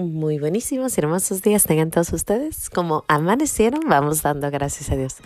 [0.00, 2.70] Muy buenísimos y hermosos días tengan todos ustedes.
[2.70, 5.16] Como amanecieron, vamos dando gracias a Dios.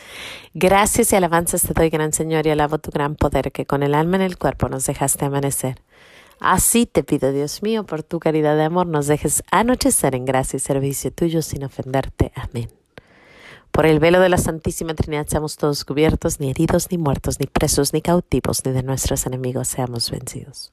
[0.53, 3.95] Gracias y alabanzas te doy, gran Señor, y alabo tu gran poder que con el
[3.95, 5.81] alma en el cuerpo nos dejaste amanecer.
[6.41, 10.57] Así te pido, Dios mío, por tu caridad de amor, nos dejes anochecer en gracia
[10.57, 12.33] y servicio tuyo sin ofenderte.
[12.35, 12.69] Amén.
[13.71, 17.47] Por el velo de la Santísima Trinidad seamos todos cubiertos, ni heridos, ni muertos, ni
[17.47, 20.73] presos, ni cautivos, ni de nuestros enemigos seamos vencidos.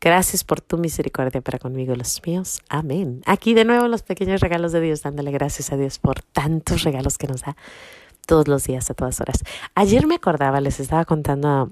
[0.00, 2.62] Gracias por tu misericordia para conmigo los míos.
[2.68, 3.22] Amén.
[3.26, 7.18] Aquí de nuevo los pequeños regalos de Dios, dándole gracias a Dios por tantos regalos
[7.18, 7.56] que nos da
[8.26, 9.42] todos los días, a todas horas.
[9.74, 11.68] Ayer me acordaba, les estaba contando a,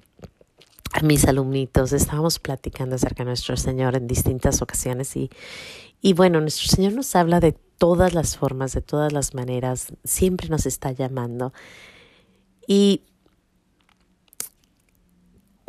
[0.92, 5.30] a mis alumnitos, estábamos platicando acerca de nuestro Señor en distintas ocasiones y,
[6.00, 10.48] y bueno, nuestro Señor nos habla de todas las formas, de todas las maneras, siempre
[10.48, 11.52] nos está llamando.
[12.66, 13.02] Y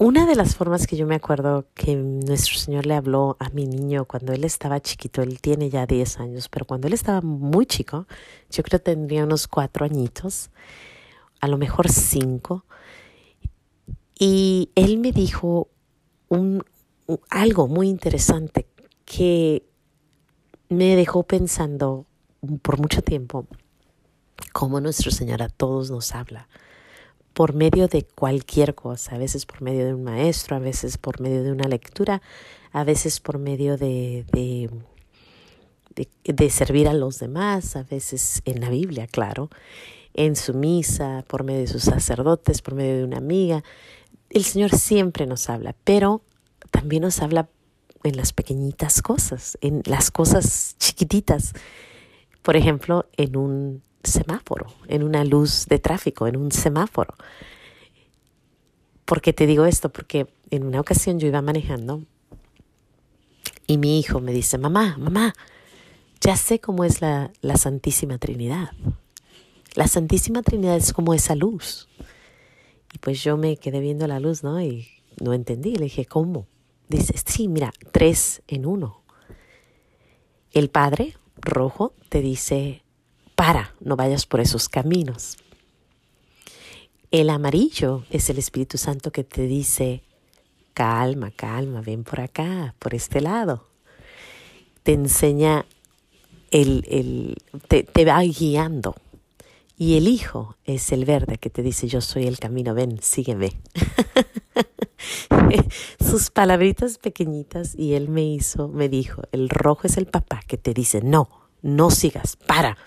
[0.01, 3.67] una de las formas que yo me acuerdo que nuestro Señor le habló a mi
[3.67, 7.65] niño cuando él estaba chiquito, él tiene ya 10 años, pero cuando él estaba muy
[7.65, 8.07] chico,
[8.49, 10.51] yo creo que tendría unos cuatro añitos,
[11.41, 12.63] a lo mejor cinco,
[14.17, 15.67] y él me dijo
[16.29, 16.63] un,
[17.29, 18.67] algo muy interesante
[19.03, 19.67] que
[20.69, 22.05] me dejó pensando
[22.61, 23.47] por mucho tiempo
[24.53, 26.47] cómo nuestro Señor a todos nos habla
[27.39, 31.21] por medio de cualquier cosa, a veces por medio de un maestro, a veces por
[31.21, 32.21] medio de una lectura,
[32.73, 34.25] a veces por medio de,
[36.25, 39.49] de, servir a los demás, a veces en la Biblia, claro,
[40.13, 43.63] en su misa, por medio de sus sacerdotes, por medio de una amiga.
[44.29, 46.21] El Señor siempre nos habla, pero
[46.71, 47.47] también nos habla
[48.03, 51.53] en las pequeñitas cosas, en las cosas chiquititas.
[52.41, 57.15] Por ejemplo, en un semáforo, en una luz de tráfico, en un semáforo.
[59.05, 59.89] ¿Por qué te digo esto?
[59.89, 62.03] Porque en una ocasión yo iba manejando
[63.67, 65.33] y mi hijo me dice, mamá, mamá,
[66.21, 68.71] ya sé cómo es la, la Santísima Trinidad.
[69.75, 71.87] La Santísima Trinidad es como esa luz.
[72.93, 74.59] Y pues yo me quedé viendo la luz, ¿no?
[74.61, 74.87] Y
[75.21, 75.75] no entendí.
[75.75, 76.47] Le dije, ¿cómo?
[76.87, 79.03] Dice, sí, mira, tres en uno.
[80.51, 82.83] El Padre rojo te dice,
[83.39, 85.37] para, no vayas por esos caminos.
[87.09, 90.03] El amarillo es el Espíritu Santo que te dice,
[90.73, 93.65] calma, calma, ven por acá, por este lado.
[94.83, 95.65] Te enseña,
[96.51, 97.37] el,
[97.69, 98.93] te, te va guiando.
[99.77, 103.53] Y el Hijo es el verde que te dice, yo soy el camino, ven, sígueme.
[106.05, 110.57] Sus palabritas pequeñitas y Él me hizo, me dijo, el rojo es el papá que
[110.57, 111.29] te dice, no,
[111.61, 112.77] no sigas, para,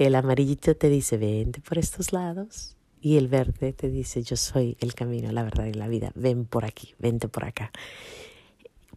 [0.00, 2.76] el amarillito te dice, vente por estos lados.
[3.02, 6.10] Y el verde te dice, yo soy el camino, la verdad y la vida.
[6.14, 7.70] Ven por aquí, vente por acá.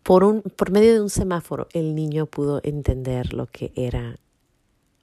[0.01, 4.17] Por, un, por medio de un semáforo, el niño pudo entender lo que era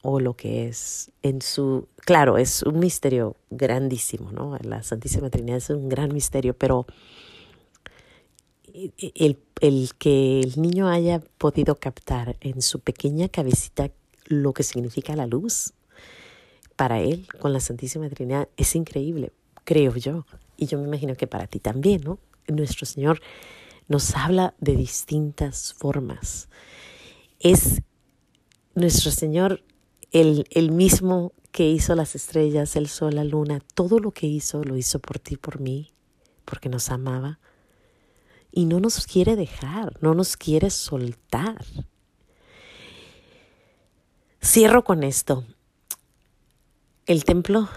[0.03, 1.88] o lo que es en su...
[1.97, 4.56] Claro, es un misterio grandísimo, ¿no?
[4.62, 6.87] La Santísima Trinidad es un gran misterio, pero
[8.72, 13.91] el, el que el niño haya podido captar en su pequeña cabecita
[14.25, 15.75] lo que significa la luz,
[16.81, 20.25] para Él con la Santísima Trinidad es increíble, creo yo.
[20.57, 22.19] Y yo me imagino que para ti también, ¿no?
[22.49, 23.21] Nuestro Señor
[23.87, 26.49] nos habla de distintas formas.
[27.39, 27.83] Es
[28.75, 29.63] nuestro Señor
[30.11, 34.65] el, el mismo que hizo las estrellas, el sol, la luna, todo lo que hizo
[34.65, 35.91] lo hizo por ti, por mí,
[36.47, 37.41] porque nos amaba.
[38.51, 41.62] Y no nos quiere dejar, no nos quiere soltar.
[44.43, 45.45] Cierro con esto.
[47.10, 47.69] El templo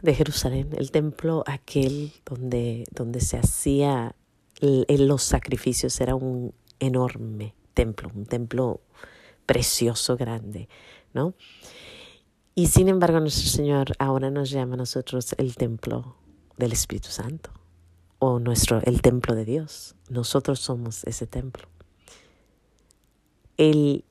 [0.00, 4.16] de Jerusalén, el templo aquel donde, donde se hacía
[4.62, 8.80] los sacrificios, era un enorme templo, un templo
[9.44, 10.70] precioso, grande,
[11.12, 11.34] ¿no?
[12.54, 16.16] Y sin embargo nuestro Señor ahora nos llama a nosotros el templo
[16.56, 17.50] del Espíritu Santo
[18.18, 19.96] o nuestro el templo de Dios.
[20.08, 21.68] Nosotros somos ese templo.
[23.58, 24.06] El,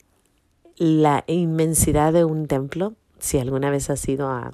[0.75, 4.53] la inmensidad de un templo, si alguna vez has ido a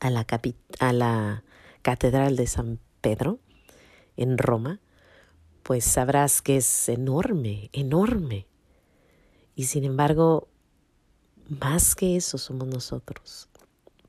[0.00, 0.26] a la,
[0.80, 1.44] a la
[1.82, 3.38] Catedral de San Pedro
[4.16, 4.80] en Roma,
[5.62, 8.46] pues sabrás que es enorme, enorme.
[9.54, 10.48] Y sin embargo,
[11.48, 13.48] más que eso somos nosotros,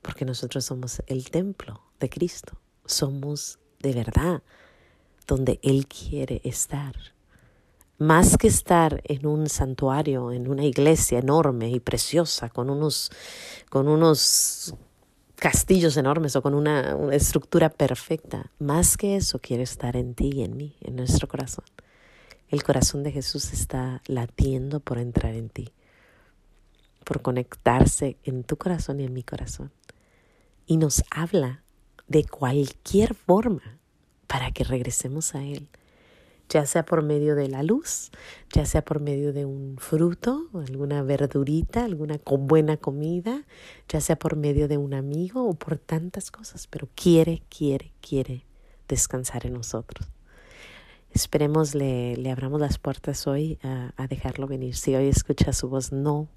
[0.02, 4.42] porque nosotros somos el templo de Cristo, somos de verdad
[5.26, 6.94] donde Él quiere estar.
[7.98, 13.10] Más que estar en un santuario, en una iglesia enorme y preciosa, con unos,
[13.68, 14.74] con unos
[15.40, 18.52] castillos enormes o con una, estructura perfecta.
[18.58, 21.64] Más que eso quiere estar en ti y en mí, en nuestro corazón.
[22.48, 25.72] El corazón de Jesús está latiendo por entrar en ti,
[27.04, 29.72] por conectarse en tu corazón y en mi corazón.
[30.66, 31.62] Y nos habla
[32.06, 33.78] de cualquier forma
[34.26, 35.68] para que regresemos a Él,
[36.50, 38.10] ya sea por medio de la luz,
[38.52, 43.46] ya sea por medio de un fruto, alguna verdurita, alguna buena comida,
[43.88, 48.44] ya sea por medio de un amigo o por tantas cosas, pero quiere, quiere, quiere
[48.88, 50.08] descansar en nosotros.
[51.12, 54.76] Esperemos le, le abramos las puertas hoy a, dejarlo venir.
[54.76, 56.28] Si hoy escucha su voz, no.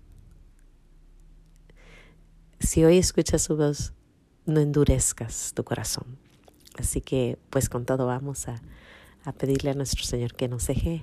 [2.60, 3.94] Si hoy escucha su voz,
[4.45, 6.18] no endurezcas tu corazón.
[6.77, 8.62] Así que pues con todo vamos a,
[9.23, 11.01] a pedirle a nuestro Señor que nos deje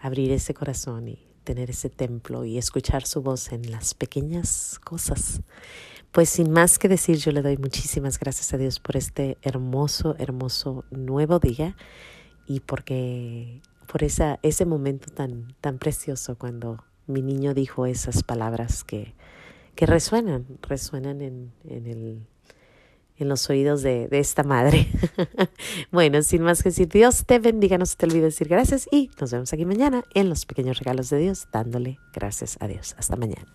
[0.00, 5.42] abrir ese corazón y tener ese templo y escuchar su voz en las pequeñas cosas.
[6.10, 10.16] Pues sin más que decir, yo le doy muchísimas gracias a Dios por este hermoso,
[10.18, 11.76] hermoso nuevo día
[12.46, 18.84] y porque por esa, ese momento tan, tan precioso cuando mi niño dijo esas palabras
[18.84, 19.14] que,
[19.74, 22.26] que resuenan, resuenan en, en el
[23.18, 24.88] en los oídos de, de esta madre.
[25.92, 29.10] bueno, sin más que decir, Dios te bendiga, no se te olvide decir gracias y
[29.20, 32.94] nos vemos aquí mañana en los pequeños regalos de Dios, dándole gracias a Dios.
[32.98, 33.46] Hasta mañana.